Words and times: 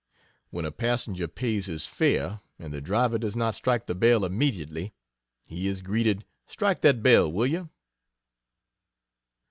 When 0.49 0.65
a 0.65 0.71
passenger 0.71 1.27
pays 1.27 1.67
his 1.67 1.85
fare 1.85 2.41
and 2.57 2.73
the 2.73 2.81
driver 2.81 3.19
does 3.19 3.35
not 3.35 3.53
strike 3.53 3.85
the 3.85 3.93
bell 3.93 4.25
immediately, 4.25 4.95
he 5.47 5.67
is 5.67 5.83
greeted 5.83 6.25
"Strike 6.47 6.81
that 6.81 7.03
bell! 7.03 7.31
will 7.31 7.45
you?" 7.45 7.69